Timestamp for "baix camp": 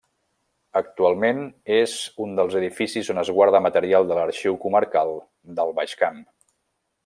5.83-6.23